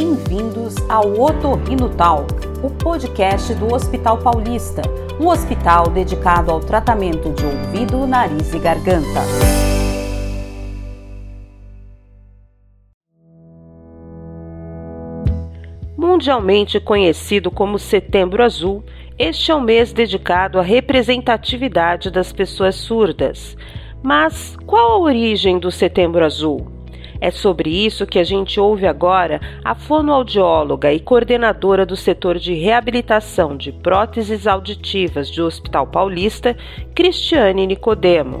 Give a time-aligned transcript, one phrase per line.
[0.00, 4.80] Bem-vindos ao Otorrino Talk, o podcast do Hospital Paulista,
[5.20, 9.22] um hospital dedicado ao tratamento de ouvido, nariz e garganta.
[15.96, 18.84] Mundialmente conhecido como Setembro Azul,
[19.18, 23.56] este é um mês dedicado à representatividade das pessoas surdas.
[24.00, 26.77] Mas qual a origem do Setembro Azul?
[27.20, 32.54] É sobre isso que a gente ouve agora a fonoaudióloga e coordenadora do setor de
[32.54, 36.56] reabilitação de próteses auditivas do Hospital Paulista,
[36.94, 38.38] Cristiane Nicodemo.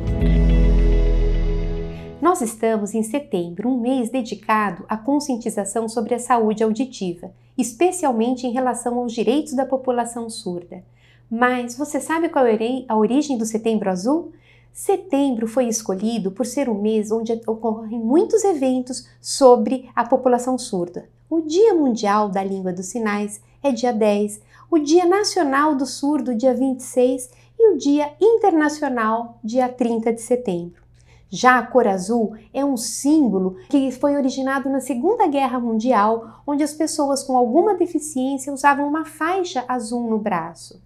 [2.22, 8.52] Nós estamos em setembro, um mês dedicado à conscientização sobre a saúde auditiva, especialmente em
[8.52, 10.84] relação aos direitos da população surda.
[11.28, 12.56] Mas você sabe qual é
[12.88, 14.32] a origem do Setembro Azul?
[14.72, 21.08] Setembro foi escolhido por ser o mês onde ocorrem muitos eventos sobre a população surda.
[21.28, 26.34] O Dia Mundial da Língua dos Sinais é dia 10, o Dia Nacional do Surdo,
[26.34, 30.82] dia 26 e o Dia Internacional, dia 30 de setembro.
[31.30, 36.62] Já a cor azul é um símbolo que foi originado na Segunda Guerra Mundial, onde
[36.62, 40.80] as pessoas com alguma deficiência usavam uma faixa azul no braço.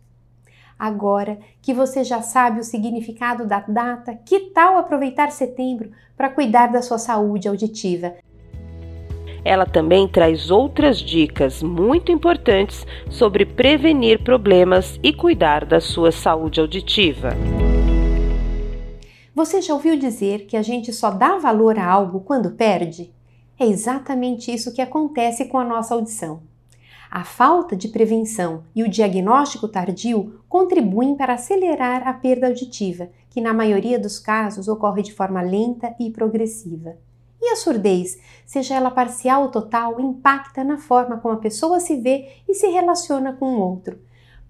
[0.82, 6.72] Agora que você já sabe o significado da data, que tal aproveitar setembro para cuidar
[6.72, 8.14] da sua saúde auditiva?
[9.44, 16.58] Ela também traz outras dicas muito importantes sobre prevenir problemas e cuidar da sua saúde
[16.58, 17.28] auditiva.
[19.32, 23.14] Você já ouviu dizer que a gente só dá valor a algo quando perde?
[23.56, 26.42] É exatamente isso que acontece com a nossa audição.
[27.14, 33.38] A falta de prevenção e o diagnóstico tardio contribuem para acelerar a perda auditiva, que
[33.38, 36.96] na maioria dos casos ocorre de forma lenta e progressiva.
[37.38, 41.96] E a surdez, seja ela parcial ou total, impacta na forma como a pessoa se
[41.96, 43.98] vê e se relaciona com o outro.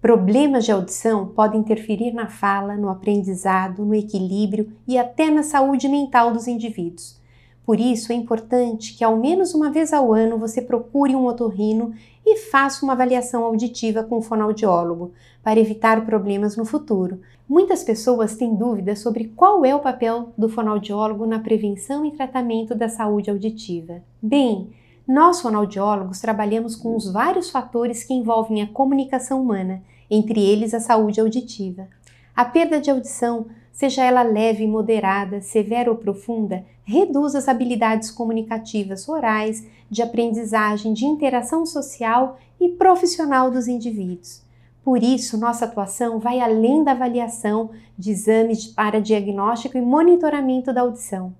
[0.01, 5.89] Problemas de audição podem interferir na fala, no aprendizado, no equilíbrio e até na saúde
[5.89, 7.21] mental dos indivíduos.
[7.65, 11.93] Por isso é importante que ao menos uma vez ao ano você procure um otorrino
[12.25, 17.21] e faça uma avaliação auditiva com o fonoaudiólogo para evitar problemas no futuro.
[17.47, 22.75] Muitas pessoas têm dúvidas sobre qual é o papel do fonoaudiólogo na prevenção e tratamento
[22.75, 24.01] da saúde auditiva.
[24.21, 24.71] Bem,
[25.07, 30.79] nós fonoaudiólogos trabalhamos com os vários fatores que envolvem a comunicação humana, entre eles a
[30.79, 31.87] saúde auditiva.
[32.35, 39.09] A perda de audição seja ela leve, moderada, severa ou profunda, reduz as habilidades comunicativas
[39.09, 44.41] orais, de aprendizagem, de interação social e profissional dos indivíduos.
[44.83, 50.81] Por isso, nossa atuação vai além da avaliação de exames para diagnóstico e monitoramento da
[50.81, 51.33] audição.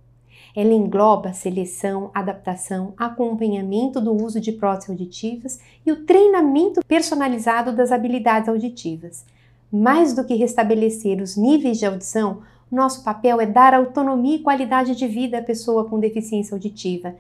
[0.56, 7.92] Ela engloba seleção, adaptação, acompanhamento do uso de próteses auditivas e o treinamento personalizado das
[7.92, 9.26] habilidades auditivas.
[9.76, 14.96] Mais do que restabelecer os níveis de audição, nosso papel é dar autonomia e qualidade
[14.96, 17.16] de vida à pessoa com deficiência auditiva.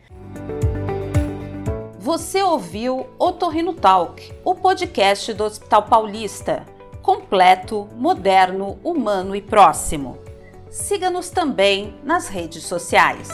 [1.97, 6.63] Você ouviu Otorrino Talk, o podcast do Hospital Paulista.
[7.01, 10.19] Completo, moderno, humano e próximo.
[10.69, 13.29] Siga-nos também nas redes sociais.